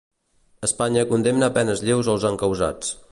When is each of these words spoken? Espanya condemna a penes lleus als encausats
Espanya 0.67 1.03
condemna 1.11 1.51
a 1.53 1.55
penes 1.59 1.85
lleus 1.91 2.13
als 2.15 2.29
encausats 2.31 2.95